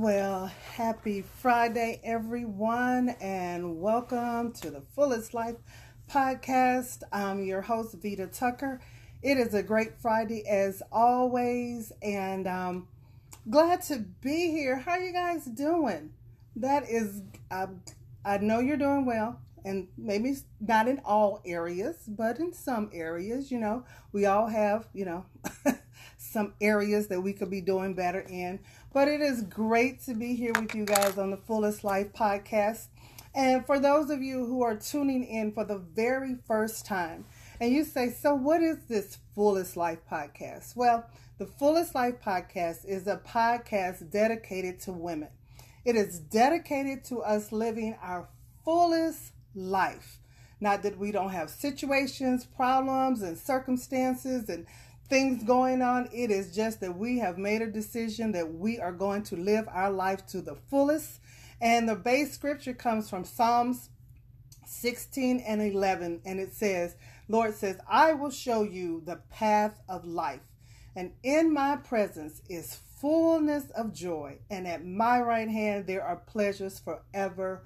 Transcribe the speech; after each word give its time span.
Well, 0.00 0.46
happy 0.46 1.22
Friday, 1.22 2.00
everyone, 2.04 3.16
and 3.20 3.80
welcome 3.80 4.52
to 4.52 4.70
the 4.70 4.82
Fullest 4.94 5.34
Life 5.34 5.56
podcast. 6.08 7.02
I'm 7.10 7.42
your 7.42 7.62
host, 7.62 7.96
Vita 8.00 8.28
Tucker. 8.28 8.80
It 9.22 9.38
is 9.38 9.54
a 9.54 9.62
great 9.64 10.00
Friday 10.00 10.46
as 10.46 10.84
always, 10.92 11.90
and 12.00 12.46
um, 12.46 12.86
glad 13.50 13.82
to 13.86 14.04
be 14.20 14.52
here. 14.52 14.76
How 14.76 14.92
are 14.92 15.00
you 15.00 15.12
guys 15.12 15.46
doing? 15.46 16.12
That 16.54 16.88
is, 16.88 17.22
uh, 17.50 17.66
I 18.24 18.38
know 18.38 18.60
you're 18.60 18.76
doing 18.76 19.04
well, 19.04 19.40
and 19.64 19.88
maybe 19.98 20.36
not 20.60 20.86
in 20.86 21.00
all 21.04 21.42
areas, 21.44 22.04
but 22.06 22.38
in 22.38 22.52
some 22.52 22.88
areas, 22.92 23.50
you 23.50 23.58
know, 23.58 23.82
we 24.12 24.26
all 24.26 24.46
have, 24.46 24.86
you 24.94 25.06
know, 25.06 25.26
some 26.28 26.54
areas 26.60 27.08
that 27.08 27.20
we 27.20 27.32
could 27.32 27.50
be 27.50 27.60
doing 27.60 27.94
better 27.94 28.20
in. 28.20 28.60
But 28.92 29.08
it 29.08 29.20
is 29.20 29.42
great 29.42 30.00
to 30.02 30.14
be 30.14 30.34
here 30.34 30.52
with 30.58 30.74
you 30.74 30.84
guys 30.84 31.18
on 31.18 31.30
the 31.30 31.36
Fullest 31.36 31.84
Life 31.84 32.12
podcast. 32.12 32.86
And 33.34 33.64
for 33.66 33.78
those 33.78 34.10
of 34.10 34.22
you 34.22 34.44
who 34.46 34.62
are 34.62 34.76
tuning 34.76 35.24
in 35.24 35.52
for 35.52 35.64
the 35.64 35.78
very 35.78 36.36
first 36.46 36.86
time, 36.86 37.24
and 37.60 37.72
you 37.72 37.84
say, 37.84 38.10
So, 38.10 38.34
what 38.34 38.62
is 38.62 38.78
this 38.88 39.18
Fullest 39.34 39.76
Life 39.76 40.00
podcast? 40.10 40.76
Well, 40.76 41.06
the 41.38 41.46
Fullest 41.46 41.94
Life 41.94 42.16
podcast 42.24 42.84
is 42.84 43.06
a 43.06 43.16
podcast 43.16 44.10
dedicated 44.10 44.80
to 44.80 44.92
women. 44.92 45.28
It 45.84 45.96
is 45.96 46.18
dedicated 46.18 47.04
to 47.04 47.20
us 47.20 47.52
living 47.52 47.96
our 48.02 48.28
fullest 48.64 49.32
life. 49.54 50.18
Not 50.60 50.82
that 50.82 50.98
we 50.98 51.12
don't 51.12 51.30
have 51.30 51.50
situations, 51.50 52.44
problems, 52.44 53.22
and 53.22 53.38
circumstances 53.38 54.48
and 54.48 54.66
things 55.08 55.42
going 55.42 55.82
on. 55.82 56.08
It 56.12 56.30
is 56.30 56.54
just 56.54 56.80
that 56.80 56.96
we 56.96 57.18
have 57.18 57.38
made 57.38 57.62
a 57.62 57.66
decision 57.66 58.32
that 58.32 58.54
we 58.54 58.78
are 58.78 58.92
going 58.92 59.22
to 59.24 59.36
live 59.36 59.66
our 59.70 59.90
life 59.90 60.26
to 60.28 60.40
the 60.40 60.54
fullest. 60.54 61.20
And 61.60 61.88
the 61.88 61.96
base 61.96 62.32
scripture 62.32 62.74
comes 62.74 63.08
from 63.10 63.24
Psalms 63.24 63.90
16 64.66 65.40
and 65.40 65.62
11. 65.62 66.20
And 66.24 66.38
it 66.38 66.54
says, 66.54 66.96
Lord 67.28 67.54
says, 67.54 67.78
I 67.88 68.12
will 68.12 68.30
show 68.30 68.62
you 68.62 69.02
the 69.04 69.16
path 69.30 69.80
of 69.88 70.04
life. 70.04 70.40
And 70.94 71.12
in 71.22 71.52
my 71.52 71.76
presence 71.76 72.42
is 72.48 72.78
fullness 73.00 73.70
of 73.70 73.92
joy. 73.92 74.38
And 74.50 74.66
at 74.66 74.84
my 74.84 75.20
right 75.20 75.48
hand 75.48 75.86
there 75.86 76.02
are 76.02 76.16
pleasures 76.16 76.78
forevermore. 76.78 77.62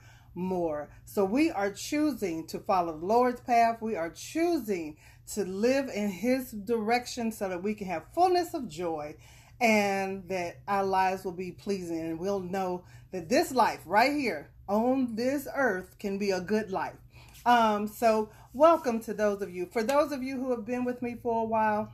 So 1.05 1.25
we 1.25 1.51
are 1.51 1.71
choosing 1.71 2.47
to 2.49 2.59
follow 2.59 2.99
the 2.99 3.07
Lord's 3.07 3.41
path. 3.41 3.83
We 3.83 3.97
are 3.97 4.11
choosing 4.11 4.97
to 5.35 5.45
live 5.45 5.89
in 5.89 6.11
His 6.11 6.53
direction 6.53 7.33
so 7.33 7.49
that 7.49 7.63
we 7.63 7.75
can 7.75 7.87
have 7.87 8.05
fullness 8.15 8.55
of 8.55 8.69
joy 8.69 9.17
and 9.61 10.29
that 10.29 10.61
our 10.67 10.85
lives 10.85 11.25
will 11.25 11.33
be 11.33 11.53
pleasing. 11.53 12.01
And 12.01 12.19
we'll 12.19 12.41
know 12.41 12.85
that 13.13 13.29
this 13.29 13.53
life 13.53 13.81
right 13.85 14.13
here 14.13 14.51
on 14.69 15.15
this 15.15 15.47
earth 15.55 15.99
can 15.99 16.19
be 16.19 16.31
a 16.31 16.41
good 16.41 16.71
life. 16.71 16.97
Um, 17.45 17.87
so, 17.89 18.31
welcome 18.53 19.01
to 19.01 19.15
those 19.15 19.43
of 19.43 19.53
you. 19.53 19.67
For 19.67 19.83
those 19.83 20.13
of 20.13 20.23
you 20.23 20.37
who 20.37 20.51
have 20.51 20.65
been 20.65 20.85
with 20.85 21.03
me 21.03 21.17
for 21.21 21.43
a 21.43 21.45
while, 21.45 21.93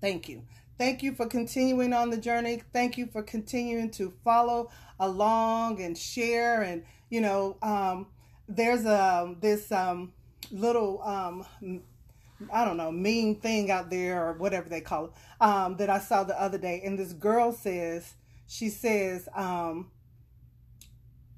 thank 0.00 0.28
you. 0.28 0.42
Thank 0.78 1.02
you 1.02 1.14
for 1.14 1.26
continuing 1.26 1.92
on 1.92 2.10
the 2.10 2.16
journey. 2.18 2.62
Thank 2.72 2.98
you 2.98 3.06
for 3.06 3.22
continuing 3.22 3.90
to 3.92 4.12
follow 4.24 4.70
along 5.00 5.80
and 5.80 5.96
share. 5.96 6.62
And, 6.62 6.84
you 7.08 7.20
know, 7.20 7.56
um, 7.62 8.08
there's 8.48 8.84
a, 8.84 9.34
this 9.40 9.72
um, 9.72 10.12
little 10.50 11.02
um, 11.02 11.46
I 12.52 12.64
don't 12.64 12.76
know, 12.76 12.92
mean 12.92 13.40
thing 13.40 13.70
out 13.70 13.90
there 13.90 14.26
or 14.26 14.34
whatever 14.34 14.68
they 14.68 14.80
call 14.80 15.06
it, 15.06 15.12
um, 15.40 15.76
that 15.78 15.88
I 15.88 15.98
saw 15.98 16.24
the 16.24 16.40
other 16.40 16.58
day. 16.58 16.82
And 16.84 16.98
this 16.98 17.12
girl 17.12 17.52
says, 17.52 18.14
she 18.46 18.68
says, 18.68 19.28
um, 19.34 19.90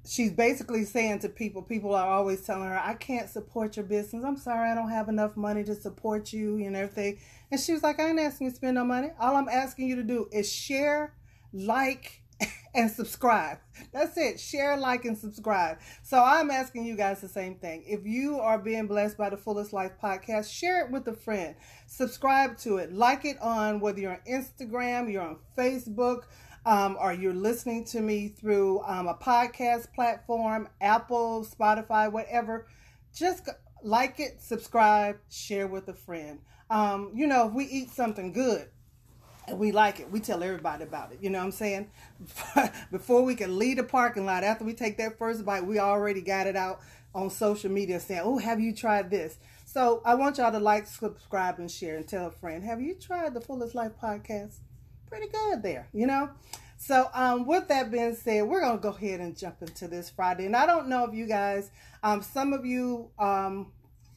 she's 0.09 0.31
basically 0.31 0.85
saying 0.85 1.19
to 1.19 1.29
people, 1.29 1.61
people 1.61 1.93
are 1.93 2.07
always 2.07 2.41
telling 2.41 2.67
her, 2.67 2.79
I 2.79 2.95
can't 2.95 3.29
support 3.29 3.77
your 3.77 3.85
business. 3.85 4.23
I'm 4.25 4.37
sorry, 4.37 4.71
I 4.71 4.75
don't 4.75 4.89
have 4.89 5.07
enough 5.07 5.37
money 5.37 5.63
to 5.65 5.75
support 5.75 6.33
you 6.33 6.57
and 6.57 6.75
everything. 6.75 7.19
And 7.51 7.61
she 7.61 7.73
was 7.73 7.83
like, 7.83 7.99
I 7.99 8.09
ain't 8.09 8.19
asking 8.19 8.45
you 8.45 8.51
to 8.51 8.55
spend 8.57 8.75
no 8.75 8.83
money. 8.83 9.09
All 9.19 9.35
I'm 9.35 9.47
asking 9.47 9.87
you 9.87 9.95
to 9.97 10.03
do 10.03 10.27
is 10.31 10.51
share, 10.51 11.13
like, 11.53 12.23
and 12.73 12.89
subscribe. 12.89 13.59
That's 13.93 14.17
it. 14.17 14.39
Share, 14.39 14.77
like, 14.77 15.05
and 15.05 15.15
subscribe. 15.15 15.77
So 16.01 16.19
I'm 16.23 16.49
asking 16.49 16.85
you 16.85 16.95
guys 16.95 17.21
the 17.21 17.29
same 17.29 17.55
thing. 17.55 17.83
If 17.85 18.07
you 18.07 18.39
are 18.39 18.57
being 18.57 18.87
blessed 18.87 19.17
by 19.17 19.29
the 19.29 19.37
Fullest 19.37 19.73
Life 19.73 19.91
podcast, 20.01 20.51
share 20.51 20.83
it 20.83 20.91
with 20.91 21.07
a 21.07 21.13
friend. 21.13 21.55
Subscribe 21.85 22.57
to 22.59 22.77
it. 22.77 22.91
Like 22.91 23.25
it 23.25 23.39
on 23.41 23.79
whether 23.79 23.99
you're 23.99 24.13
on 24.13 24.21
Instagram, 24.27 25.11
you're 25.11 25.21
on 25.21 25.37
Facebook, 25.55 26.23
um, 26.69 26.97
or 27.01 27.11
you're 27.11 27.33
listening 27.33 27.83
to 27.83 27.99
me 27.99 28.27
through 28.27 28.83
um, 28.83 29.07
a 29.07 29.15
podcast 29.15 29.91
platform, 29.91 30.69
Apple, 30.79 31.43
Spotify, 31.43 32.11
whatever. 32.11 32.67
Just 33.11 33.49
like 33.83 34.19
it, 34.19 34.39
subscribe, 34.39 35.17
share 35.31 35.65
with 35.65 35.87
a 35.87 35.95
friend. 35.95 36.41
Um, 36.69 37.11
you 37.15 37.25
know, 37.25 37.47
if 37.47 37.53
we 37.53 37.65
eat 37.65 37.89
something 37.89 38.31
good, 38.33 38.67
and 39.47 39.57
we 39.57 39.71
like 39.71 39.99
it. 39.99 40.11
We 40.11 40.19
tell 40.19 40.43
everybody 40.43 40.83
about 40.83 41.11
it. 41.11 41.17
You 41.23 41.31
know 41.31 41.39
what 41.39 41.45
I'm 41.45 41.51
saying? 41.53 41.89
Before 42.91 43.23
we 43.23 43.33
can 43.33 43.57
leave 43.57 43.77
the 43.77 43.83
parking 43.83 44.27
lot, 44.27 44.43
after 44.43 44.63
we 44.63 44.75
take 44.75 44.97
that 44.97 45.17
first 45.17 45.43
bite, 45.43 45.65
we 45.65 45.79
already 45.79 46.21
got 46.21 46.45
it 46.45 46.55
out 46.55 46.81
on 47.15 47.31
social 47.31 47.71
media 47.71 47.99
saying, 47.99 48.21
Oh, 48.23 48.37
have 48.37 48.59
you 48.59 48.75
tried 48.75 49.09
this? 49.09 49.39
So 49.65 50.03
I 50.05 50.13
want 50.13 50.37
y'all 50.37 50.51
to 50.51 50.59
like, 50.59 50.85
subscribe, 50.85 51.57
and 51.57 51.71
share 51.71 51.97
and 51.97 52.07
tell 52.07 52.27
a 52.27 52.31
friend. 52.31 52.63
Have 52.63 52.79
you 52.79 52.93
tried 52.93 53.33
the 53.33 53.41
Fullest 53.41 53.73
Life 53.73 53.93
podcast? 53.99 54.59
Pretty 55.09 55.27
good 55.27 55.63
there, 55.63 55.87
you 55.93 56.07
know? 56.07 56.29
So, 56.77 57.09
um, 57.13 57.45
with 57.45 57.67
that 57.67 57.91
being 57.91 58.15
said, 58.15 58.43
we're 58.43 58.61
gonna 58.61 58.79
go 58.79 58.89
ahead 58.89 59.19
and 59.19 59.37
jump 59.37 59.61
into 59.61 59.87
this 59.87 60.09
Friday. 60.09 60.45
And 60.45 60.55
I 60.55 60.65
don't 60.65 60.87
know 60.87 61.03
if 61.05 61.13
you 61.13 61.25
guys, 61.25 61.71
um, 62.03 62.21
some 62.21 62.53
of 62.53 62.65
you 62.65 63.09
um, 63.19 63.71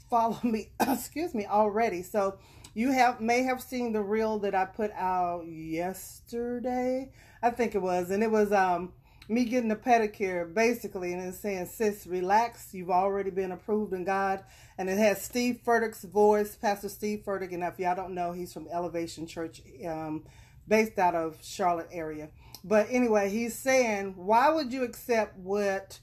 follow 0.09 0.39
me, 0.43 0.71
excuse 0.81 1.35
me, 1.35 1.47
already. 1.47 2.03
So 2.03 2.39
you 2.75 2.93
have 2.93 3.21
may 3.21 3.43
have 3.43 3.63
seen 3.63 3.93
the 3.93 4.03
reel 4.03 4.39
that 4.41 4.55
I 4.55 4.65
put 4.67 4.93
out 4.93 5.47
yesterday. 5.47 7.11
I 7.43 7.51
think 7.51 7.75
it 7.75 7.83
was, 7.83 8.11
and 8.11 8.23
it 8.23 8.31
was 8.31 8.53
um 8.53 8.93
me 9.29 9.45
getting 9.45 9.71
a 9.71 9.77
pedicure 9.77 10.53
basically, 10.53 11.13
and 11.13 11.23
it's 11.23 11.39
saying, 11.39 11.67
"Sis, 11.67 12.07
relax. 12.07 12.73
You've 12.73 12.91
already 12.91 13.31
been 13.31 13.53
approved 13.53 13.93
in 13.93 14.05
God." 14.05 14.45
And 14.79 14.89
it 14.89 14.99
has 14.99 15.23
Steve 15.23 15.61
Furtick's 15.67 16.05
voice, 16.05 16.57
Pastor 16.57 16.89
Steve 16.89 17.23
Furtick. 17.25 17.53
And 17.53 17.63
if 17.63 17.79
y'all 17.79 17.97
don't 17.97 18.15
know, 18.15 18.33
he's 18.33 18.53
from 18.53 18.69
Elevation 18.69 19.27
Church, 19.27 19.63
um, 19.87 20.25
based 20.67 20.99
out 20.99 21.15
of 21.15 21.39
Charlotte 21.43 21.89
area. 21.93 22.31
But 22.65 22.87
anyway, 22.91 23.31
he's 23.31 23.57
saying, 23.57 24.15
"Why 24.17 24.51
would 24.51 24.73
you 24.73 24.85
accept 24.85 25.37
what 25.37 26.01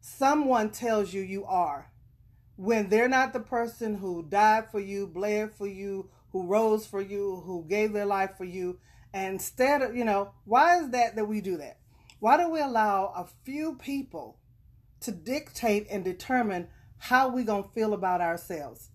someone 0.00 0.70
tells 0.70 1.12
you 1.14 1.22
you 1.22 1.44
are?" 1.44 1.90
when 2.60 2.90
they're 2.90 3.08
not 3.08 3.32
the 3.32 3.40
person 3.40 3.94
who 3.94 4.22
died 4.28 4.70
for 4.70 4.80
you, 4.80 5.06
bled 5.06 5.50
for 5.54 5.66
you, 5.66 6.10
who 6.30 6.42
rose 6.42 6.86
for 6.86 7.00
you, 7.00 7.42
who 7.46 7.64
gave 7.66 7.94
their 7.94 8.04
life 8.04 8.36
for 8.36 8.44
you. 8.44 8.78
And 9.14 9.32
instead 9.32 9.80
of, 9.80 9.96
you 9.96 10.04
know, 10.04 10.32
why 10.44 10.78
is 10.78 10.90
that 10.90 11.16
that 11.16 11.24
we 11.24 11.40
do 11.40 11.56
that? 11.56 11.78
Why 12.18 12.36
do 12.36 12.50
we 12.50 12.60
allow 12.60 13.14
a 13.16 13.26
few 13.44 13.76
people 13.76 14.40
to 15.00 15.10
dictate 15.10 15.86
and 15.90 16.04
determine 16.04 16.68
how 16.98 17.30
we're 17.30 17.44
going 17.44 17.62
to 17.62 17.70
feel 17.70 17.94
about 17.94 18.20
ourselves? 18.20 18.90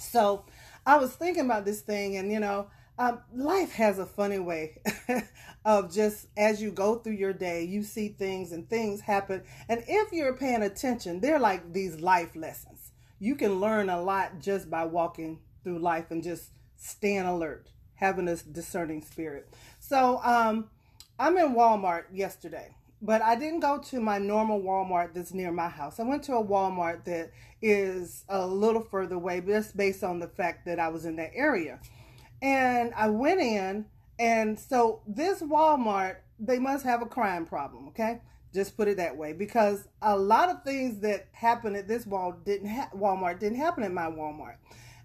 So 0.00 0.46
I 0.84 0.96
was 0.96 1.12
thinking 1.12 1.44
about 1.44 1.64
this 1.64 1.82
thing, 1.82 2.16
and, 2.16 2.32
you 2.32 2.40
know, 2.40 2.66
um, 2.98 3.20
life 3.34 3.72
has 3.72 3.98
a 3.98 4.06
funny 4.06 4.38
way 4.38 4.80
of 5.64 5.92
just 5.92 6.26
as 6.36 6.60
you 6.60 6.70
go 6.70 6.96
through 6.96 7.14
your 7.14 7.32
day, 7.32 7.64
you 7.64 7.82
see 7.82 8.08
things 8.08 8.52
and 8.52 8.68
things 8.68 9.00
happen. 9.00 9.42
And 9.68 9.84
if 9.86 10.12
you're 10.12 10.36
paying 10.36 10.62
attention, 10.62 11.20
they're 11.20 11.38
like 11.38 11.72
these 11.72 12.00
life 12.00 12.34
lessons 12.34 12.92
you 13.18 13.34
can 13.34 13.60
learn 13.60 13.90
a 13.90 14.00
lot 14.00 14.40
just 14.40 14.70
by 14.70 14.84
walking 14.84 15.40
through 15.62 15.78
life 15.78 16.10
and 16.10 16.22
just 16.22 16.50
staying 16.76 17.20
alert, 17.20 17.70
having 17.94 18.28
a 18.28 18.36
discerning 18.36 19.02
spirit. 19.02 19.52
So, 19.80 20.20
um, 20.22 20.70
I'm 21.18 21.36
in 21.36 21.54
Walmart 21.54 22.04
yesterday, 22.12 22.76
but 23.02 23.22
I 23.22 23.34
didn't 23.34 23.60
go 23.60 23.78
to 23.78 24.00
my 24.00 24.18
normal 24.18 24.60
Walmart 24.60 25.14
that's 25.14 25.34
near 25.34 25.50
my 25.50 25.68
house. 25.68 25.98
I 25.98 26.04
went 26.04 26.22
to 26.24 26.36
a 26.36 26.44
Walmart 26.44 27.04
that 27.06 27.32
is 27.60 28.24
a 28.28 28.46
little 28.46 28.82
further 28.82 29.16
away, 29.16 29.40
just 29.40 29.76
based 29.76 30.04
on 30.04 30.20
the 30.20 30.28
fact 30.28 30.64
that 30.66 30.78
I 30.78 30.88
was 30.88 31.04
in 31.04 31.16
that 31.16 31.32
area. 31.34 31.80
And 32.40 32.92
I 32.94 33.08
went 33.08 33.40
in, 33.40 33.86
and 34.18 34.58
so 34.58 35.00
this 35.06 35.42
Walmart, 35.42 36.16
they 36.38 36.58
must 36.58 36.84
have 36.84 37.02
a 37.02 37.06
crime 37.06 37.46
problem, 37.46 37.88
okay? 37.88 38.20
Just 38.54 38.76
put 38.76 38.88
it 38.88 38.96
that 38.96 39.16
way, 39.16 39.32
because 39.32 39.88
a 40.00 40.16
lot 40.16 40.48
of 40.48 40.62
things 40.62 41.00
that 41.00 41.28
happened 41.32 41.76
at 41.76 41.88
this 41.88 42.06
wall 42.06 42.32
didn't 42.44 42.68
ha- 42.68 42.90
Walmart 42.94 43.40
didn't 43.40 43.58
happen 43.58 43.82
at 43.82 43.92
my 43.92 44.06
Walmart. 44.06 44.56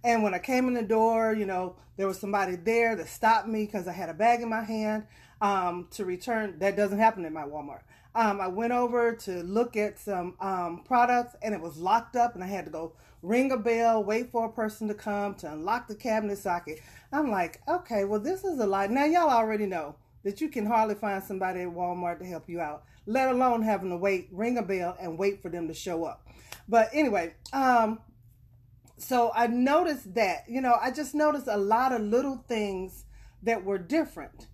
And 0.04 0.22
when 0.22 0.34
I 0.34 0.40
came 0.40 0.68
in 0.68 0.74
the 0.74 0.84
door, 0.84 1.34
you 1.34 1.46
know, 1.46 1.76
there 1.98 2.08
was 2.08 2.20
somebody 2.20 2.56
there 2.56 2.96
that 2.96 3.08
stopped 3.08 3.48
me 3.48 3.66
because 3.66 3.88
I 3.88 3.94
had 3.94 4.10
a 4.10 4.14
bag 4.14 4.42
in 4.42 4.50
my 4.50 4.64
hand 4.64 5.06
um, 5.42 5.88
to 5.92 6.06
return. 6.06 6.60
That 6.60 6.76
doesn't 6.76 7.00
happen 7.00 7.26
at 7.26 7.32
my 7.32 7.44
Walmart. 7.44 7.82
Um, 8.16 8.42
I 8.42 8.48
went 8.48 8.74
over 8.74 9.16
to 9.16 9.44
look 9.44 9.76
at 9.76 9.98
some 9.98 10.36
um, 10.40 10.84
products 10.86 11.36
and 11.42 11.56
it 11.56 11.62
was 11.62 11.78
locked 11.78 12.16
up, 12.16 12.36
and 12.36 12.44
I 12.44 12.48
had 12.48 12.66
to 12.66 12.72
go 12.72 12.94
ring 13.24 13.52
a 13.54 13.58
bell, 13.58 14.04
wait 14.04 14.32
for 14.32 14.46
a 14.46 14.52
person 14.52 14.88
to 14.90 14.94
come 14.94 15.34
to 15.36 15.52
unlock 15.52 15.88
the 15.88 15.96
cabinet 15.96 16.38
socket. 16.38 16.80
I'm 17.12 17.32
like, 17.32 17.62
okay, 17.68 18.04
well, 18.04 18.20
this 18.20 18.44
is 18.44 18.60
a 18.60 18.68
lot. 18.68 18.92
Now, 18.92 19.06
y'all 19.06 19.30
already 19.30 19.66
know 19.66 19.96
that 20.24 20.42
you 20.42 20.50
can 20.50 20.66
hardly 20.66 20.96
find 20.96 21.24
somebody 21.24 21.62
at 21.62 21.70
Walmart 21.70 22.20
to 22.20 22.26
help 22.26 22.50
you 22.50 22.60
out, 22.60 22.84
let 23.06 23.30
alone 23.30 23.64
having 23.64 23.90
to 23.90 23.98
wait, 23.98 24.28
ring 24.32 24.58
a 24.58 24.62
bell, 24.62 24.96
and 25.00 25.18
wait 25.18 25.42
for 25.42 25.50
them 25.50 25.68
to 25.70 25.74
show 25.74 26.04
up. 26.04 26.28
But 26.68 26.90
anyway, 26.94 27.34
um, 27.54 28.00
so 28.98 29.32
I 29.34 29.48
noticed 29.48 30.14
that, 30.16 30.44
you 30.48 30.62
know, 30.62 30.78
I 30.82 30.92
just 30.92 31.16
noticed 31.16 31.48
a 31.48 31.58
lot 31.58 31.94
of 31.94 32.02
little 32.02 32.44
things 32.48 33.06
that 33.42 33.64
were 33.64 33.78
different 33.78 34.48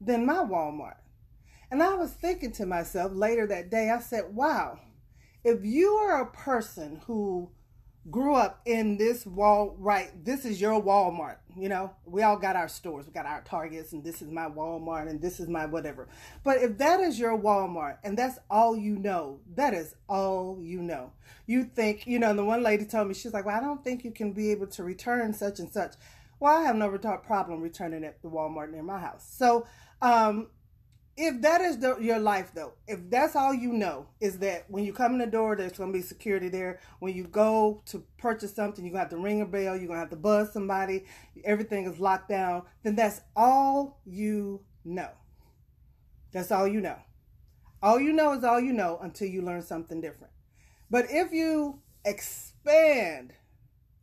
than 0.00 0.26
my 0.26 0.38
Walmart. 0.38 0.98
And 1.70 1.82
I 1.82 1.94
was 1.94 2.12
thinking 2.12 2.52
to 2.52 2.66
myself 2.66 3.12
later 3.14 3.46
that 3.46 3.70
day, 3.70 3.90
I 3.90 4.00
said, 4.00 4.34
wow, 4.34 4.78
if 5.44 5.64
you 5.64 5.92
are 5.94 6.22
a 6.22 6.30
person 6.30 7.00
who 7.06 7.50
grew 8.10 8.34
up 8.34 8.60
in 8.66 8.96
this 8.98 9.26
wall 9.26 9.74
right 9.78 10.24
this 10.24 10.44
is 10.44 10.60
your 10.60 10.80
walmart 10.82 11.36
you 11.56 11.68
know? 11.68 11.92
We 12.04 12.22
all 12.22 12.36
got 12.36 12.54
our 12.54 12.68
stores 12.68 13.06
we 13.06 13.12
got 13.12 13.26
our 13.26 13.40
targets 13.42 13.92
and 13.92 14.04
this 14.04 14.20
is 14.20 14.30
my 14.30 14.48
walmart 14.48 15.08
and 15.08 15.20
this 15.20 15.40
is 15.40 15.48
my 15.48 15.66
whatever. 15.66 16.08
But 16.44 16.58
if 16.58 16.78
that 16.78 17.00
is 17.00 17.18
your 17.18 17.38
walmart 17.38 17.96
and 18.04 18.16
that's 18.16 18.38
all 18.50 18.76
you 18.76 18.96
know 18.96 19.40
that 19.54 19.74
is 19.74 19.94
all 20.08 20.58
you 20.60 20.82
know. 20.82 21.12
You 21.46 21.64
think 21.64 22.06
you 22.06 22.18
know 22.18 22.30
and 22.30 22.38
the 22.38 22.44
one 22.44 22.62
lady 22.62 22.84
told 22.84 23.08
me 23.08 23.14
she's 23.14 23.32
like 23.32 23.46
well 23.46 23.56
i 23.56 23.60
don't 23.60 23.82
think 23.82 24.04
you 24.04 24.10
can 24.10 24.32
be 24.32 24.50
able 24.50 24.66
to 24.68 24.84
return 24.84 25.32
such 25.32 25.58
and 25.58 25.72
such. 25.72 25.94
Well 26.38 26.54
i 26.54 26.62
have 26.62 26.76
no 26.76 26.90
problem 26.98 27.62
returning 27.62 28.04
at 28.04 28.20
the 28.22 28.28
walmart 28.28 28.70
near 28.70 28.82
my 28.82 28.98
house. 28.98 29.26
So 29.30 29.66
um 30.02 30.48
if 31.16 31.40
that 31.42 31.60
is 31.60 31.78
the, 31.78 31.96
your 31.98 32.18
life 32.18 32.52
though 32.54 32.74
if 32.86 32.98
that's 33.08 33.34
all 33.34 33.54
you 33.54 33.72
know 33.72 34.06
is 34.20 34.38
that 34.38 34.64
when 34.68 34.84
you 34.84 34.92
come 34.92 35.12
in 35.12 35.18
the 35.18 35.26
door 35.26 35.56
there's 35.56 35.72
going 35.72 35.92
to 35.92 35.98
be 35.98 36.02
security 36.02 36.48
there. 36.48 36.80
When 36.98 37.14
you 37.14 37.24
go 37.24 37.82
to 37.86 38.04
purchase 38.18 38.54
something 38.54 38.84
you're 38.84 38.92
going 38.92 39.06
to 39.06 39.10
have 39.10 39.18
to 39.18 39.24
ring 39.24 39.40
a 39.40 39.46
bell 39.46 39.76
you're 39.76 39.86
going 39.86 39.96
to 39.96 40.00
have 40.00 40.10
to 40.10 40.16
buzz 40.16 40.52
somebody 40.52 41.04
everything 41.44 41.86
is 41.86 41.98
locked 41.98 42.28
down 42.28 42.62
then 42.82 42.96
that's 42.96 43.20
all 43.34 44.00
you 44.04 44.60
know. 44.84 45.10
That's 46.32 46.52
all 46.52 46.68
you 46.68 46.80
know. 46.80 46.98
All 47.82 48.00
you 48.00 48.12
know 48.12 48.32
is 48.32 48.44
all 48.44 48.60
you 48.60 48.72
know 48.72 48.98
until 49.02 49.28
you 49.28 49.42
learn 49.42 49.62
something 49.62 50.00
different. 50.00 50.32
But 50.90 51.06
if 51.08 51.32
you 51.32 51.80
expand 52.04 53.32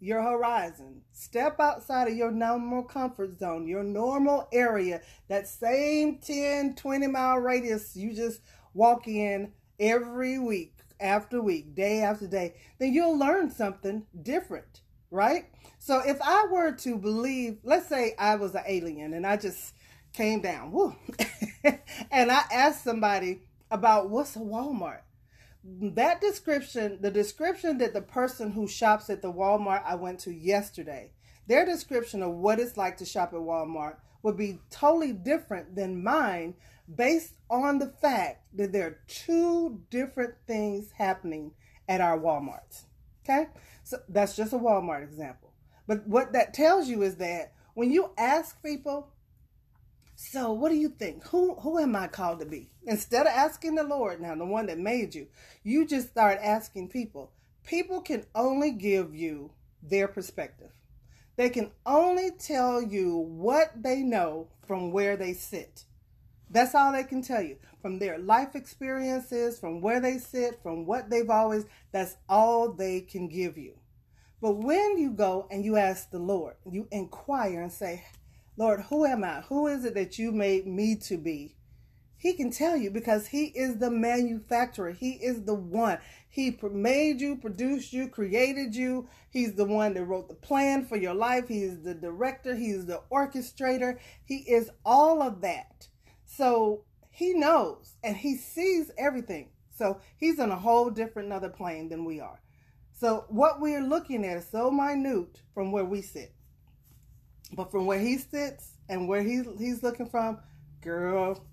your 0.04 0.22
horizon. 0.22 1.02
Step 1.14 1.60
outside 1.62 2.10
of 2.10 2.18
your 2.18 2.32
normal 2.32 2.84
comfort 2.84 3.40
zone, 3.40 3.68
your 3.68 3.84
normal 3.84 4.50
area, 4.52 5.02
that 5.30 5.48
same 5.48 6.18
10, 6.18 6.76
20 6.76 7.08
mile 7.08 7.38
radius 7.38 7.96
you 7.96 8.14
just 8.14 8.42
walk 8.74 9.08
in 9.08 9.54
every 9.80 10.38
week 10.40 10.78
after 11.00 11.42
week, 11.42 11.74
day 11.74 12.02
after 12.02 12.28
day, 12.28 12.56
then 12.80 12.94
you'll 12.94 13.18
learn 13.18 13.50
something 13.50 14.06
different, 14.22 14.82
right? 15.10 15.46
So 15.80 16.02
if 16.06 16.22
I 16.22 16.48
were 16.52 16.74
to 16.74 16.98
believe, 16.98 17.60
let's 17.64 17.88
say 17.88 18.14
I 18.20 18.36
was 18.36 18.56
an 18.56 18.64
alien 18.68 19.14
and 19.14 19.26
I 19.26 19.38
just 19.38 19.74
came 20.12 20.42
down, 20.42 20.72
whoo, 20.72 20.96
and 22.12 22.30
I 22.32 22.44
asked 22.52 22.84
somebody 22.84 23.42
about 23.72 24.10
what's 24.10 24.36
a 24.36 24.40
Walmart 24.40 25.02
that 25.64 26.20
description, 26.20 26.98
the 27.02 27.12
description 27.12 27.78
that 27.78 27.94
the 27.94 28.02
person 28.02 28.52
who 28.52 28.68
shops 28.68 29.10
at 29.10 29.22
the 29.22 29.32
Walmart 29.32 29.84
I 29.86 29.96
went 29.96 30.20
to 30.22 30.34
yesterday, 30.34 31.12
their 31.48 31.66
description 31.66 32.22
of 32.22 32.34
what 32.34 32.60
it's 32.60 32.78
like 32.78 32.98
to 32.98 33.06
shop 33.06 33.34
at 33.34 33.40
Walmart 33.40 33.96
would 34.22 34.38
be 34.38 34.60
totally 34.70 35.14
different 35.14 35.76
than 35.76 36.04
mine 36.04 36.56
based 36.94 37.34
on 37.50 37.80
the 37.80 37.88
fact 37.88 38.44
that 38.54 38.72
there 38.72 38.88
are 38.88 39.00
two 39.08 39.82
different 39.90 40.34
things 40.48 40.92
happening 40.92 41.52
at 41.88 42.02
our 42.02 42.20
Walmarts. 42.20 42.84
Okay? 43.24 43.48
So 43.84 44.00
that's 44.10 44.36
just 44.36 44.54
a 44.54 44.58
Walmart 44.58 45.04
example. 45.04 45.54
But 45.88 46.08
what 46.08 46.34
that 46.34 46.54
tells 46.54 46.88
you 46.88 47.04
is 47.04 47.18
that 47.18 47.54
when 47.74 47.92
you 47.92 48.12
ask 48.18 48.62
people 48.64 49.10
so, 50.26 50.54
what 50.54 50.70
do 50.70 50.78
you 50.78 50.88
think? 50.88 51.28
Who 51.28 51.56
who 51.56 51.78
am 51.80 51.98
I 51.98 52.08
called 52.08 52.40
to 52.40 52.46
be? 52.46 52.70
Instead 52.86 53.28
of 53.28 53.34
asking 53.34 53.76
the 53.76 53.84
Lord, 53.84 54.22
now 54.22 54.34
the 54.36 54.46
one 54.46 54.68
that 54.68 54.80
made 54.80 55.14
you, 55.14 55.28
you 55.64 55.86
just 55.86 56.12
start 56.12 56.40
asking 56.42 56.88
people. 56.88 57.34
People 57.66 58.00
can 58.00 58.26
only 58.34 58.72
give 58.72 59.14
you 59.14 59.52
their 59.82 60.08
perspective. 60.08 60.72
They 61.36 61.50
can 61.50 61.72
only 61.86 62.32
tell 62.32 62.82
you 62.82 63.18
what 63.18 63.72
they 63.76 64.02
know 64.02 64.48
from 64.66 64.94
where 64.94 65.18
they 65.18 65.34
sit. 65.34 65.84
That's 66.50 66.74
all 66.74 66.94
they 66.94 67.04
can 67.04 67.22
tell 67.22 67.42
you. 67.42 67.58
From 67.82 68.00
their 68.00 68.18
life 68.18 68.56
experiences, 68.56 69.60
from 69.60 69.82
where 69.82 70.00
they 70.00 70.20
sit, 70.20 70.62
from 70.64 70.86
what 70.86 71.10
they've 71.10 71.30
always, 71.30 71.66
that's 71.92 72.16
all 72.30 72.72
they 72.72 73.02
can 73.02 73.28
give 73.28 73.58
you. 73.58 73.74
But 74.42 74.54
when 74.54 74.98
you 74.98 75.12
go 75.12 75.48
and 75.52 75.66
you 75.66 75.76
ask 75.76 76.12
the 76.12 76.20
Lord, 76.20 76.56
you 76.70 76.88
inquire 76.92 77.62
and 77.62 77.72
say, 77.72 78.06
Lord, 78.56 78.82
who 78.90 79.06
am 79.06 79.24
I? 79.24 79.42
Who 79.42 79.68
is 79.68 79.84
it 79.84 79.96
that 79.96 80.20
you 80.20 80.32
made 80.32 80.68
me 80.68 80.96
to 81.08 81.18
be? 81.18 81.56
He 82.16 82.34
can 82.34 82.52
tell 82.52 82.78
you 82.78 82.90
because 82.90 83.28
he 83.28 83.48
is 83.48 83.80
the 83.80 83.90
manufacturer. 83.90 84.92
He 84.92 85.14
is 85.14 85.44
the 85.44 85.56
one. 85.56 85.98
He 86.30 86.58
made 86.72 87.20
you, 87.20 87.36
produced 87.36 87.92
you, 87.92 88.08
created 88.08 88.76
you. 88.76 89.10
He's 89.30 89.56
the 89.56 89.66
one 89.66 89.94
that 89.96 90.06
wrote 90.06 90.30
the 90.30 90.36
plan 90.36 90.86
for 90.86 90.96
your 90.96 91.16
life. 91.16 91.50
He 91.50 91.64
is 91.64 91.82
the 91.82 91.94
director. 91.94 92.56
He 92.56 92.68
is 92.68 92.86
the 92.86 93.02
orchestrator. 93.12 93.98
He 94.24 94.38
is 94.38 94.70
all 94.86 95.22
of 95.22 95.42
that. 95.42 95.90
So 96.26 96.86
he 97.10 97.34
knows 97.34 97.98
and 98.04 98.16
he 98.16 98.38
sees 98.38 98.90
everything. 98.98 99.50
So 99.70 100.00
he's 100.16 100.40
on 100.40 100.52
a 100.52 100.56
whole 100.56 100.92
different 100.92 101.28
another 101.28 101.50
plane 101.50 101.90
than 101.90 102.06
we 102.06 102.20
are. 102.20 102.40
So 102.94 103.26
what 103.28 103.60
we 103.60 103.76
are 103.76 103.82
looking 103.82 104.24
at 104.26 104.38
is 104.38 104.48
so 104.48 104.72
minute 104.72 105.42
from 105.54 105.72
where 105.72 105.84
we 105.84 106.02
sit. 106.02 106.34
But 107.56 107.72
from 107.72 107.86
where 107.86 108.00
he 108.00 108.18
sits 108.18 108.72
and 108.90 109.08
where 109.08 109.22
he's 109.22 109.46
he's 109.58 109.84
looking 109.84 110.08
from, 110.10 110.40
girl, 110.82 111.44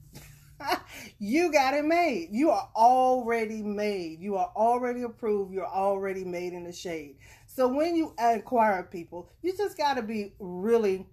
you 1.19 1.53
got 1.53 1.75
it 1.75 1.85
made. 1.85 2.29
You 2.31 2.51
are 2.51 2.69
already 2.75 3.63
made. 3.63 4.21
You 4.21 4.37
are 4.37 4.53
already 4.57 5.03
approved. 5.03 5.53
You're 5.53 5.67
already 5.67 6.25
made 6.25 6.53
in 6.53 6.65
the 6.65 6.73
shade. 6.73 7.17
So 7.47 7.69
when 7.69 7.97
you 7.97 8.15
inquire 8.19 8.83
people, 8.85 9.29
you 9.43 9.57
just 9.57 9.77
got 9.77 9.95
to 9.95 10.03
be 10.03 10.33
really 10.39 11.07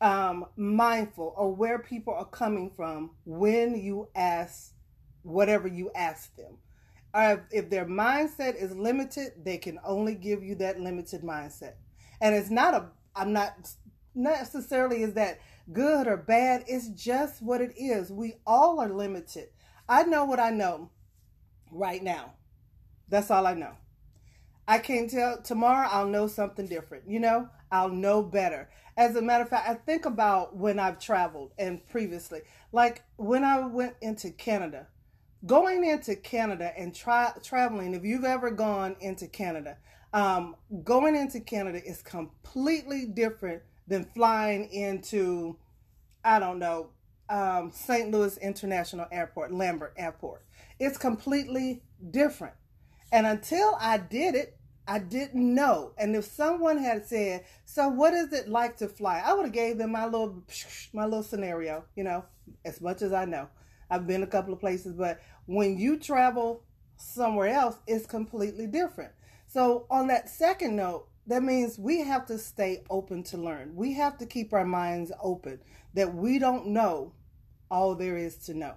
um, 0.00 0.46
mindful 0.56 1.34
of 1.36 1.58
where 1.58 1.78
people 1.78 2.14
are 2.14 2.24
coming 2.24 2.72
from 2.74 3.12
when 3.24 3.80
you 3.80 4.08
ask 4.14 4.72
whatever 5.22 5.68
you 5.68 5.90
ask 5.94 6.34
them. 6.36 6.58
Uh, 7.14 7.36
if 7.50 7.68
their 7.68 7.84
mindset 7.84 8.56
is 8.56 8.74
limited, 8.74 9.32
they 9.44 9.58
can 9.58 9.78
only 9.84 10.14
give 10.14 10.42
you 10.42 10.54
that 10.56 10.80
limited 10.80 11.22
mindset. 11.22 11.74
And 12.20 12.34
it's 12.34 12.50
not 12.50 12.74
a, 12.74 12.86
I'm 13.14 13.32
not 13.32 13.70
necessarily 14.14 15.02
is 15.02 15.14
that 15.14 15.40
good 15.72 16.06
or 16.06 16.16
bad. 16.16 16.64
It's 16.66 16.88
just 16.88 17.42
what 17.42 17.60
it 17.60 17.72
is. 17.76 18.10
We 18.10 18.36
all 18.46 18.80
are 18.80 18.88
limited. 18.88 19.48
I 19.88 20.04
know 20.04 20.24
what 20.24 20.40
I 20.40 20.50
know 20.50 20.90
right 21.70 22.02
now. 22.02 22.34
That's 23.08 23.30
all 23.30 23.46
I 23.46 23.54
know. 23.54 23.72
I 24.66 24.78
can't 24.78 25.10
tell 25.10 25.42
tomorrow 25.42 25.88
I'll 25.90 26.06
know 26.06 26.28
something 26.28 26.66
different. 26.66 27.04
You 27.08 27.20
know, 27.20 27.48
I'll 27.70 27.90
know 27.90 28.22
better. 28.22 28.70
As 28.96 29.16
a 29.16 29.22
matter 29.22 29.42
of 29.42 29.50
fact, 29.50 29.68
I 29.68 29.74
think 29.74 30.06
about 30.06 30.56
when 30.56 30.78
I've 30.78 30.98
traveled 30.98 31.52
and 31.58 31.86
previously, 31.88 32.40
like 32.70 33.02
when 33.16 33.44
I 33.44 33.66
went 33.66 33.96
into 34.00 34.30
Canada, 34.30 34.86
going 35.44 35.84
into 35.84 36.14
Canada 36.14 36.72
and 36.76 36.94
try 36.94 37.32
traveling. 37.42 37.94
If 37.94 38.04
you've 38.04 38.24
ever 38.24 38.50
gone 38.50 38.96
into 39.00 39.26
Canada, 39.26 39.76
um, 40.12 40.56
going 40.84 41.16
into 41.16 41.40
Canada 41.40 41.80
is 41.84 42.02
completely 42.02 43.06
different 43.06 43.62
than 43.86 44.04
flying 44.04 44.70
into, 44.70 45.56
I 46.24 46.38
don't 46.38 46.58
know, 46.58 46.90
um, 47.28 47.70
St. 47.72 48.10
Louis 48.10 48.36
International 48.38 49.06
Airport, 49.10 49.52
Lambert 49.52 49.94
Airport. 49.96 50.44
It's 50.78 50.98
completely 50.98 51.82
different. 52.10 52.54
And 53.10 53.26
until 53.26 53.76
I 53.80 53.98
did 53.98 54.34
it, 54.34 54.58
I 54.86 54.98
didn't 54.98 55.54
know. 55.54 55.92
And 55.96 56.16
if 56.16 56.24
someone 56.24 56.78
had 56.78 57.06
said, 57.06 57.44
"So 57.64 57.88
what 57.88 58.14
is 58.14 58.32
it 58.32 58.48
like 58.48 58.76
to 58.78 58.88
fly?" 58.88 59.22
I 59.24 59.32
would 59.32 59.46
have 59.46 59.52
gave 59.52 59.78
them 59.78 59.92
my 59.92 60.04
little 60.06 60.42
my 60.92 61.04
little 61.04 61.22
scenario, 61.22 61.84
you 61.94 62.04
know, 62.04 62.24
as 62.64 62.80
much 62.80 63.02
as 63.02 63.12
I 63.12 63.24
know. 63.24 63.48
I've 63.90 64.06
been 64.06 64.22
a 64.22 64.26
couple 64.26 64.52
of 64.52 64.60
places, 64.60 64.94
but 64.94 65.20
when 65.46 65.78
you 65.78 65.98
travel 65.98 66.64
somewhere 66.96 67.48
else, 67.48 67.76
it's 67.86 68.06
completely 68.06 68.66
different. 68.66 69.12
So 69.46 69.86
on 69.90 70.06
that 70.06 70.30
second 70.30 70.76
note, 70.76 71.08
that 71.26 71.42
means 71.42 71.78
we 71.78 72.00
have 72.00 72.26
to 72.26 72.38
stay 72.38 72.82
open 72.90 73.22
to 73.24 73.36
learn. 73.36 73.74
We 73.74 73.92
have 73.94 74.18
to 74.18 74.26
keep 74.26 74.52
our 74.52 74.64
minds 74.64 75.12
open 75.22 75.60
that 75.94 76.14
we 76.14 76.38
don't 76.38 76.68
know 76.68 77.12
all 77.70 77.94
there 77.94 78.16
is 78.16 78.36
to 78.36 78.54
know. 78.54 78.74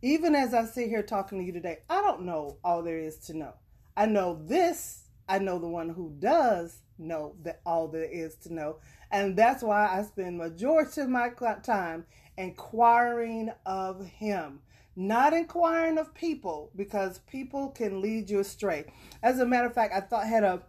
Even 0.00 0.34
as 0.34 0.54
I 0.54 0.64
sit 0.64 0.88
here 0.88 1.02
talking 1.02 1.38
to 1.38 1.44
you 1.44 1.52
today, 1.52 1.78
I 1.88 2.00
don't 2.02 2.22
know 2.22 2.58
all 2.64 2.82
there 2.82 2.98
is 2.98 3.18
to 3.26 3.36
know. 3.36 3.54
I 3.96 4.06
know 4.06 4.40
this, 4.44 5.08
I 5.28 5.38
know 5.38 5.58
the 5.58 5.68
one 5.68 5.88
who 5.88 6.14
does 6.18 6.78
know 6.98 7.34
that 7.42 7.60
all 7.66 7.88
there 7.88 8.04
is 8.04 8.34
to 8.36 8.52
know. 8.52 8.78
And 9.10 9.36
that's 9.36 9.62
why 9.62 9.86
I 9.86 10.02
spend 10.02 10.38
majority 10.38 11.00
of 11.02 11.08
my 11.08 11.30
time 11.62 12.06
inquiring 12.36 13.50
of 13.66 14.06
him 14.06 14.60
not 14.94 15.32
inquiring 15.32 15.98
of 15.98 16.14
people 16.14 16.70
because 16.76 17.18
people 17.20 17.70
can 17.70 18.00
lead 18.00 18.28
you 18.28 18.40
astray. 18.40 18.84
As 19.22 19.38
a 19.38 19.46
matter 19.46 19.66
of 19.66 19.74
fact, 19.74 19.94
I 19.94 20.00
thought 20.00 20.26
had 20.26 20.44
a 20.44 20.62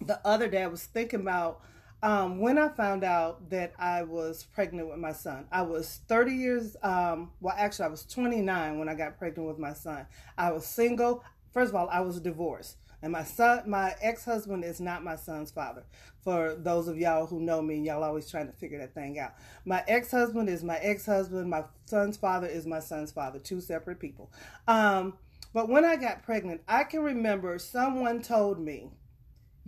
the 0.00 0.20
other 0.26 0.48
day 0.48 0.62
I 0.62 0.66
was 0.68 0.84
thinking 0.84 1.20
about 1.20 1.60
Um, 2.02 2.40
when 2.40 2.56
I 2.56 2.68
found 2.68 3.04
out 3.04 3.50
that 3.50 3.74
I 3.78 4.04
was 4.04 4.44
pregnant 4.44 4.88
with 4.88 4.98
my 4.98 5.12
son, 5.12 5.46
I 5.52 5.62
was 5.62 6.00
30 6.08 6.32
years, 6.32 6.74
um, 6.82 7.30
well, 7.42 7.54
actually, 7.58 7.84
I 7.84 7.88
was 7.88 8.06
29 8.06 8.78
when 8.78 8.88
I 8.88 8.94
got 8.94 9.18
pregnant 9.18 9.46
with 9.48 9.58
my 9.58 9.74
son. 9.74 10.06
I 10.38 10.50
was 10.52 10.64
single. 10.64 11.22
First 11.52 11.70
of 11.70 11.76
all, 11.76 11.88
I 11.90 12.00
was 12.00 12.18
divorced. 12.20 12.78
And 13.02 13.12
my 13.12 13.24
son, 13.24 13.64
my 13.68 13.94
ex-husband 14.00 14.64
is 14.64 14.80
not 14.80 15.04
my 15.04 15.16
son's 15.16 15.50
father. 15.50 15.84
For 16.22 16.54
those 16.54 16.88
of 16.88 16.96
y'all 16.98 17.26
who 17.26 17.40
know 17.40 17.62
me, 17.62 17.80
y'all 17.80 18.02
always 18.02 18.30
trying 18.30 18.46
to 18.46 18.52
figure 18.54 18.78
that 18.78 18.94
thing 18.94 19.18
out. 19.18 19.34
My 19.64 19.84
ex-husband 19.86 20.48
is 20.48 20.62
my 20.64 20.76
ex-husband. 20.78 21.48
My 21.50 21.64
son's 21.84 22.16
father 22.16 22.46
is 22.46 22.66
my 22.66 22.80
son's 22.80 23.12
father. 23.12 23.38
Two 23.38 23.60
separate 23.60 24.00
people. 24.00 24.30
Um, 24.68 25.18
but 25.52 25.68
when 25.68 25.84
I 25.84 25.96
got 25.96 26.22
pregnant, 26.22 26.62
I 26.68 26.84
can 26.84 27.00
remember 27.02 27.58
someone 27.58 28.22
told 28.22 28.58
me, 28.60 28.90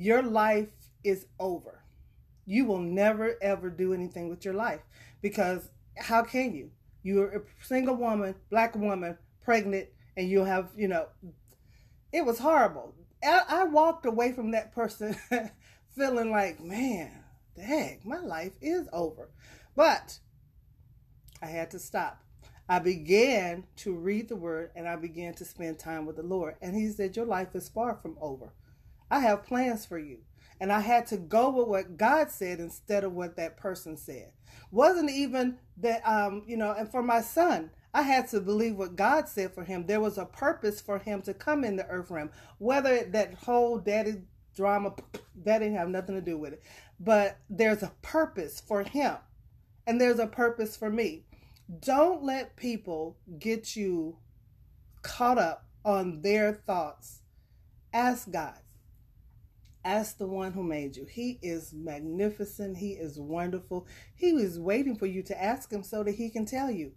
"Your 0.02 0.22
life 0.22 0.68
is 1.04 1.26
over. 1.38 1.82
You 2.44 2.64
will 2.64 2.80
never 2.80 3.36
ever 3.40 3.70
do 3.70 3.94
anything 3.94 4.28
with 4.28 4.44
your 4.44 4.54
life 4.54 4.80
because 5.20 5.70
how 5.96 6.22
can 6.22 6.54
you? 6.54 6.70
You're 7.02 7.36
a 7.36 7.42
single 7.62 7.96
woman, 7.96 8.34
black 8.50 8.76
woman, 8.76 9.18
pregnant, 9.44 9.88
and 10.16 10.28
you 10.28 10.44
have, 10.44 10.70
you 10.76 10.88
know, 10.88 11.08
it 12.12 12.24
was 12.24 12.38
horrible. 12.38 12.94
I, 13.24 13.64
walked 13.64 14.04
away 14.04 14.32
from 14.32 14.50
that 14.50 14.74
person 14.74 15.16
feeling 15.96 16.30
like, 16.30 16.60
man, 16.60 17.24
dang, 17.56 18.00
my 18.04 18.18
life 18.18 18.52
is 18.60 18.88
over. 18.92 19.30
But 19.76 20.18
I 21.40 21.46
had 21.46 21.70
to 21.70 21.78
stop. 21.78 22.20
I 22.68 22.78
began 22.78 23.64
to 23.76 23.94
read 23.94 24.28
the 24.28 24.36
word 24.36 24.70
and 24.74 24.88
I 24.88 24.96
began 24.96 25.34
to 25.34 25.44
spend 25.44 25.78
time 25.78 26.06
with 26.06 26.16
the 26.16 26.22
Lord. 26.22 26.56
And 26.60 26.74
He 26.74 26.88
said, 26.88 27.16
Your 27.16 27.26
life 27.26 27.54
is 27.54 27.68
far 27.68 27.96
from 28.00 28.16
over. 28.20 28.52
I 29.12 29.18
have 29.18 29.44
plans 29.44 29.84
for 29.84 29.98
you. 29.98 30.20
And 30.58 30.72
I 30.72 30.80
had 30.80 31.06
to 31.08 31.18
go 31.18 31.50
with 31.50 31.68
what 31.68 31.98
God 31.98 32.30
said 32.30 32.60
instead 32.60 33.04
of 33.04 33.12
what 33.12 33.36
that 33.36 33.58
person 33.58 33.96
said. 33.96 34.32
Wasn't 34.70 35.10
even 35.10 35.58
that, 35.76 36.00
um, 36.08 36.44
you 36.46 36.56
know, 36.56 36.72
and 36.72 36.90
for 36.90 37.02
my 37.02 37.20
son, 37.20 37.70
I 37.92 38.02
had 38.02 38.28
to 38.28 38.40
believe 38.40 38.76
what 38.76 38.96
God 38.96 39.28
said 39.28 39.52
for 39.52 39.64
him. 39.64 39.86
There 39.86 40.00
was 40.00 40.16
a 40.16 40.24
purpose 40.24 40.80
for 40.80 40.98
him 40.98 41.20
to 41.22 41.34
come 41.34 41.62
in 41.62 41.76
the 41.76 41.86
earth 41.88 42.10
realm. 42.10 42.30
Whether 42.56 43.04
that 43.10 43.34
whole 43.34 43.78
daddy 43.78 44.22
drama, 44.56 44.94
that 45.44 45.58
didn't 45.58 45.76
have 45.76 45.88
nothing 45.88 46.14
to 46.14 46.22
do 46.22 46.38
with 46.38 46.54
it. 46.54 46.62
But 46.98 47.36
there's 47.50 47.82
a 47.82 47.92
purpose 48.00 48.62
for 48.66 48.82
him. 48.82 49.16
And 49.86 50.00
there's 50.00 50.20
a 50.20 50.26
purpose 50.26 50.74
for 50.74 50.88
me. 50.88 51.24
Don't 51.80 52.22
let 52.22 52.56
people 52.56 53.18
get 53.38 53.76
you 53.76 54.16
caught 55.02 55.38
up 55.38 55.66
on 55.84 56.22
their 56.22 56.54
thoughts. 56.54 57.20
Ask 57.92 58.30
God. 58.30 58.61
Ask 59.84 60.18
the 60.18 60.26
one 60.26 60.52
who 60.52 60.62
made 60.62 60.96
you. 60.96 61.04
He 61.04 61.38
is 61.42 61.72
magnificent. 61.72 62.76
He 62.76 62.92
is 62.92 63.18
wonderful. 63.18 63.86
He 64.14 64.30
is 64.30 64.60
waiting 64.60 64.96
for 64.96 65.06
you 65.06 65.22
to 65.24 65.42
ask 65.42 65.72
him 65.72 65.82
so 65.82 66.04
that 66.04 66.14
he 66.14 66.30
can 66.30 66.46
tell 66.46 66.70
you. 66.70 66.92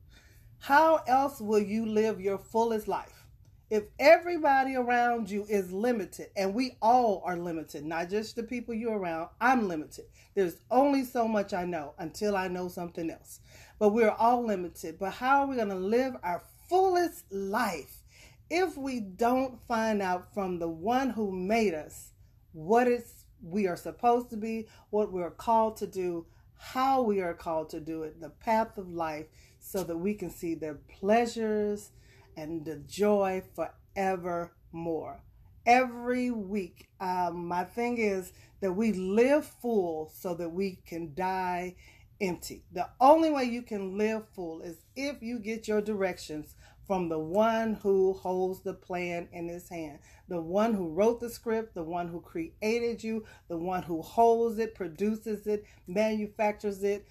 How 0.59 1.01
else 1.07 1.41
will 1.41 1.59
you 1.59 1.85
live 1.85 2.21
your 2.21 2.37
fullest 2.37 2.87
life? 2.87 3.25
If 3.71 3.85
everybody 3.97 4.75
around 4.75 5.29
you 5.29 5.45
is 5.49 5.71
limited, 5.71 6.27
and 6.35 6.53
we 6.53 6.77
all 6.83 7.23
are 7.25 7.35
limited, 7.35 7.83
not 7.83 8.11
just 8.11 8.35
the 8.35 8.43
people 8.43 8.75
you're 8.75 8.97
around, 8.97 9.29
I'm 9.41 9.67
limited. 9.67 10.05
There's 10.35 10.57
only 10.69 11.03
so 11.03 11.27
much 11.27 11.53
I 11.53 11.65
know 11.65 11.95
until 11.97 12.37
I 12.37 12.47
know 12.47 12.67
something 12.67 13.09
else. 13.09 13.39
But 13.79 13.89
we're 13.89 14.11
all 14.11 14.45
limited. 14.45 14.99
But 14.99 15.13
how 15.13 15.41
are 15.41 15.47
we 15.47 15.55
going 15.55 15.69
to 15.69 15.75
live 15.75 16.15
our 16.21 16.43
fullest 16.69 17.31
life 17.31 18.03
if 18.49 18.77
we 18.77 18.99
don't 18.99 19.59
find 19.67 20.01
out 20.01 20.31
from 20.33 20.59
the 20.59 20.69
one 20.69 21.09
who 21.09 21.31
made 21.31 21.73
us 21.73 22.11
what 22.55 22.87
it's 22.87 23.25
we 23.43 23.67
are 23.67 23.75
supposed 23.75 24.29
to 24.29 24.37
be, 24.37 24.67
what 24.89 25.11
we're 25.11 25.29
called 25.29 25.77
to 25.77 25.85
do, 25.85 26.25
how 26.57 27.01
we 27.01 27.21
are 27.21 27.33
called 27.33 27.69
to 27.69 27.79
do 27.79 28.03
it, 28.03 28.19
the 28.21 28.29
path 28.29 28.77
of 28.77 28.89
life, 28.89 29.25
so 29.59 29.83
that 29.83 29.97
we 29.97 30.13
can 30.13 30.29
see 30.29 30.55
the 30.55 30.77
pleasures 30.87 31.91
and 32.37 32.65
the 32.65 32.77
joy 32.77 33.43
forevermore. 33.53 35.21
Every 35.65 36.31
week, 36.31 36.87
um, 36.99 37.45
my 37.45 37.65
thing 37.65 37.97
is 37.97 38.31
that 38.61 38.71
we 38.73 38.93
live 38.93 39.45
full 39.45 40.11
so 40.15 40.33
that 40.35 40.49
we 40.49 40.79
can 40.85 41.13
die 41.13 41.75
empty. 42.21 42.63
The 42.71 42.87
only 43.01 43.31
way 43.31 43.43
you 43.43 43.63
can 43.63 43.97
live 43.97 44.23
full 44.33 44.61
is 44.61 44.77
if 44.95 45.21
you 45.21 45.39
get 45.39 45.67
your 45.67 45.81
directions 45.81 46.55
from 46.87 47.09
the 47.09 47.19
one 47.19 47.73
who 47.75 48.13
holds 48.13 48.61
the 48.61 48.73
plan 48.73 49.27
in 49.31 49.47
his 49.47 49.69
hand, 49.69 49.99
the 50.27 50.41
one 50.41 50.73
who 50.73 50.89
wrote 50.89 51.19
the 51.19 51.29
script, 51.29 51.73
the 51.73 51.83
one 51.83 52.07
who 52.07 52.21
created 52.21 53.03
you, 53.03 53.25
the 53.47 53.57
one 53.57 53.83
who 53.83 54.01
holds 54.01 54.59
it, 54.59 54.75
produces 54.75 55.47
it, 55.47 55.65
manufactures 55.87 56.83
it, 56.83 57.07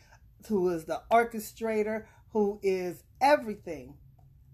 who 0.48 0.68
is 0.68 0.84
the 0.84 1.02
orchestrator, 1.10 2.04
who 2.30 2.60
is 2.62 3.02
everything. 3.20 3.94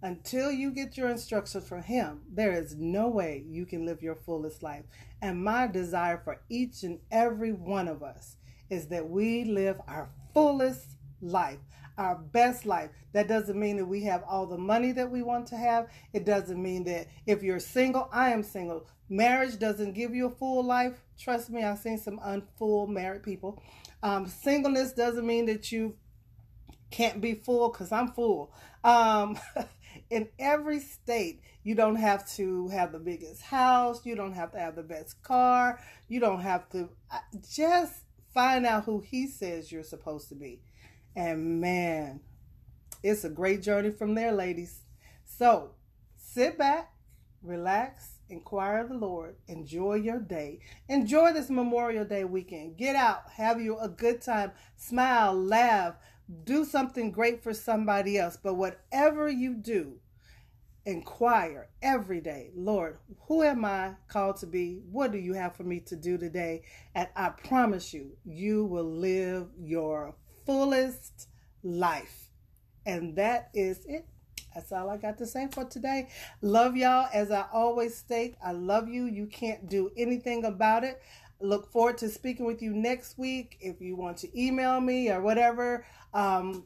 Until 0.03 0.51
you 0.51 0.71
get 0.71 0.97
your 0.97 1.11
instructions 1.11 1.69
from 1.69 1.83
him, 1.83 2.23
there 2.33 2.53
is 2.53 2.75
no 2.77 3.09
way 3.09 3.45
you 3.47 3.67
can 3.67 3.85
live 3.85 4.03
your 4.03 4.15
fullest 4.15 4.63
life. 4.63 4.85
And 5.21 5.45
my 5.45 5.67
desire 5.67 6.23
for 6.25 6.41
each 6.49 6.83
and 6.85 7.01
every 7.11 7.53
one 7.53 7.87
of 7.87 8.03
us 8.03 8.37
is 8.71 8.89
that 8.89 9.11
we 9.11 9.45
live 9.45 9.79
our 9.87 10.09
fullest 10.33 10.97
life 11.21 11.59
our 12.01 12.17
best 12.17 12.65
life. 12.65 12.91
That 13.13 13.29
doesn't 13.29 13.61
mean 13.61 13.77
that 13.77 13.85
we 13.85 14.03
have 14.05 14.25
all 14.27 14.47
the 14.47 14.57
money 14.57 14.91
that 14.93 15.11
we 15.11 15.23
want 15.23 15.47
to 15.49 15.57
have. 15.57 15.89
It 16.15 16.25
doesn't 16.25 16.61
mean 16.61 16.85
that 16.85 17.09
if 17.27 17.43
you're 17.43 17.61
single, 17.61 18.09
I 18.11 18.31
am 18.31 18.43
single. 18.43 18.87
Marriage 19.11 19.59
doesn't 19.59 19.93
give 19.93 20.15
you 20.15 20.27
a 20.27 20.31
full 20.31 20.65
life. 20.65 20.99
Trust 21.19 21.51
me, 21.51 21.63
I've 21.63 21.79
seen 21.79 21.99
some 21.99 22.19
unfull 22.21 22.89
married 22.89 23.23
people. 23.23 23.63
Um, 24.03 24.27
singleness 24.27 24.95
doesn't 24.95 25.27
mean 25.27 25.45
that 25.47 25.71
you 25.71 25.97
can't 26.91 27.21
be 27.21 27.35
full 27.35 27.71
because 27.71 27.93
I'm 27.93 28.09
full. 28.13 28.51
Um, 28.83 29.39
in 30.11 30.29
every 30.39 30.81
state, 30.81 31.43
you 31.65 31.75
don't 31.75 31.97
have 31.97 32.27
to 32.37 32.69
have 32.69 32.93
the 32.93 32.99
biggest 32.99 33.43
house. 33.43 34.07
You 34.07 34.17
don't 34.17 34.33
have 34.33 34.53
to 34.53 34.59
have 34.59 34.75
the 34.75 34.83
best 34.83 35.23
car. 35.23 35.79
You 36.09 36.21
don't 36.21 36.41
have 36.41 36.67
to 36.71 36.89
just 37.53 37.93
find 38.33 38.65
out 38.65 38.85
who 38.85 39.01
he 39.01 39.27
says 39.27 39.71
you're 39.71 39.83
supposed 39.83 40.31
to 40.31 40.35
be. 40.35 40.63
And 41.17 41.61
man, 41.61 42.21
it's 43.03 43.25
a 43.25 43.31
great 43.31 43.63
journey 43.63 43.91
from 43.91 44.15
there, 44.15 44.33
ladies. 44.33 44.83
So 45.25 45.71
sit 46.17 46.59
back, 46.59 46.93
relax, 47.43 48.19
inquire 48.29 48.79
of 48.79 48.89
the 48.91 48.95
Lord, 48.95 49.37
enjoy 49.49 49.95
your 49.95 50.21
day. 50.21 50.61
Enjoy 50.89 51.33
this 51.33 51.51
Memorial 51.51 52.05
Day 52.05 52.25
weekend. 52.25 52.77
Get 52.77 52.97
out, 52.97 53.23
have 53.37 53.61
you 53.61 53.79
a 53.79 53.89
good 53.89 54.21
time, 54.21 54.53
smile, 54.77 55.35
laugh, 55.35 55.95
do 56.45 56.65
something 56.65 57.11
great 57.11 57.43
for 57.43 57.53
somebody 57.53 58.19
else. 58.19 58.39
But 58.41 58.55
whatever 58.55 59.29
you 59.29 59.55
do, 59.55 59.99
inquire 60.87 61.69
every 61.83 62.21
day, 62.21 62.51
Lord, 62.55 62.99
who 63.27 63.43
am 63.43 63.65
I 63.65 63.95
called 64.09 64.37
to 64.37 64.47
be? 64.47 64.81
What 64.91 65.13
do 65.13 65.19
you 65.19 65.35
have 65.35 65.57
for 65.57 65.65
me 65.65 65.81
to 65.81 65.97
do 65.97 66.17
today? 66.19 66.63
And 66.95 67.09
I 67.17 67.31
promise 67.31 67.93
you, 67.93 68.17
you 68.25 68.65
will 68.65 68.91
live 68.91 69.49
your 69.59 70.15
fullest 70.51 71.29
life. 71.63 72.31
And 72.85 73.15
that 73.17 73.51
is 73.55 73.85
it. 73.87 74.05
That's 74.53 74.73
all 74.73 74.91
I 74.91 74.97
got 74.97 75.17
to 75.19 75.27
say 75.27 75.47
for 75.53 75.65
today. 75.65 76.09
Love 76.43 76.77
y'all. 76.77 77.09
As 77.15 77.31
I 77.31 77.45
always 77.53 77.97
state, 77.97 78.35
I 78.45 78.51
love 78.51 78.89
you. 78.89 79.05
You 79.05 79.27
can't 79.27 79.69
do 79.69 79.93
anything 79.97 80.45
about 80.45 80.83
it. 80.83 81.01
Look 81.41 81.71
forward 81.71 81.99
to 81.99 82.09
speaking 82.09 82.47
with 82.47 82.63
you 82.63 82.75
next 82.75 83.17
week. 83.17 83.59
If 83.61 83.81
you 83.81 83.95
want 83.95 84.17
to 84.19 84.41
email 84.41 84.81
me 84.81 85.09
or 85.09 85.21
whatever, 85.21 85.87
um, 86.13 86.65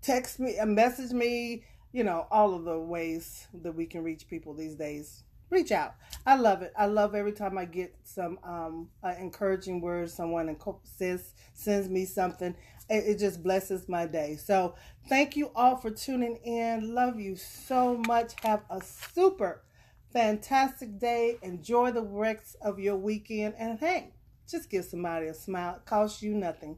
text 0.00 0.38
me, 0.38 0.60
uh, 0.60 0.66
message 0.66 1.10
me, 1.10 1.64
you 1.92 2.04
know, 2.04 2.28
all 2.30 2.54
of 2.54 2.62
the 2.62 2.78
ways 2.78 3.48
that 3.52 3.74
we 3.74 3.84
can 3.84 4.04
reach 4.04 4.28
people 4.28 4.54
these 4.54 4.76
days 4.76 5.24
reach 5.50 5.72
out. 5.72 5.94
I 6.24 6.36
love 6.36 6.62
it. 6.62 6.72
I 6.76 6.86
love 6.86 7.14
every 7.14 7.32
time 7.32 7.56
I 7.56 7.64
get 7.64 7.94
some 8.04 8.38
um, 8.42 8.88
uh, 9.02 9.14
encouraging 9.18 9.80
words. 9.80 10.12
Someone 10.12 10.54
says 10.84 11.34
sends 11.54 11.88
me 11.88 12.04
something. 12.04 12.54
It, 12.88 13.04
it, 13.06 13.18
just 13.18 13.42
blesses 13.42 13.88
my 13.88 14.06
day. 14.06 14.36
So 14.36 14.74
thank 15.08 15.36
you 15.36 15.50
all 15.54 15.76
for 15.76 15.90
tuning 15.90 16.36
in. 16.44 16.94
Love 16.94 17.18
you 17.18 17.36
so 17.36 17.96
much. 18.06 18.32
Have 18.42 18.62
a 18.70 18.80
super 18.80 19.62
fantastic 20.12 20.98
day. 20.98 21.38
Enjoy 21.42 21.90
the 21.90 22.02
rest 22.02 22.56
of 22.60 22.78
your 22.78 22.96
weekend. 22.96 23.54
And 23.58 23.78
hey, 23.78 24.14
just 24.48 24.70
give 24.70 24.84
somebody 24.84 25.26
a 25.26 25.34
smile. 25.34 25.76
It 25.76 25.84
costs 25.84 26.22
you 26.22 26.34
nothing. 26.34 26.76